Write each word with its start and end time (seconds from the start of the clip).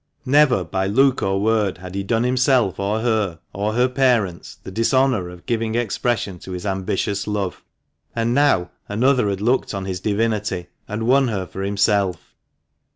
Never 0.25 0.63
by 0.63 0.87
look 0.87 1.21
or 1.21 1.39
word 1.39 1.77
had 1.77 1.93
he 1.93 2.01
done 2.01 2.23
himself, 2.23 2.79
or 2.79 3.01
her, 3.01 3.39
or 3.53 3.73
her 3.73 3.87
parents, 3.87 4.55
the 4.63 4.71
dishonour 4.71 5.29
of 5.29 5.45
giving 5.45 5.75
expression 5.75 6.39
to 6.39 6.53
his 6.53 6.65
ambitious 6.65 7.27
love; 7.27 7.63
and 8.15 8.33
now 8.33 8.71
another 8.89 9.29
had 9.29 9.41
looked 9.41 9.75
on 9.75 9.85
his 9.85 9.99
divinity, 9.99 10.69
and 10.87 11.03
won 11.03 11.27
he 11.27 11.45
for 11.45 11.61
himself. 11.61 12.33